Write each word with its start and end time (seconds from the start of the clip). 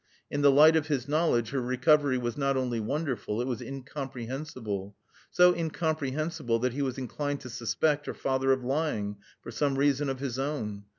In 0.31 0.41
the 0.41 0.49
light 0.49 0.75
of 0.75 0.87
his 0.87 1.07
knowledge 1.07 1.51
her 1.51 1.61
recovery 1.61 2.17
was 2.17 2.35
not 2.35 2.57
only 2.57 2.79
wonderful, 2.79 3.39
it 3.39 3.45
was 3.45 3.61
incomprehensible. 3.61 4.95
So 5.29 5.53
incomprehensible 5.53 6.57
that 6.57 6.73
he 6.73 6.81
was 6.81 6.97
inclined 6.97 7.41
to 7.41 7.51
suspect 7.51 8.07
her 8.07 8.15
father 8.15 8.51
of 8.51 8.63
lying 8.63 9.17
for 9.43 9.51
some 9.51 9.77
reason 9.77 10.09
of 10.09 10.19
his 10.19 10.39
own. 10.39 10.85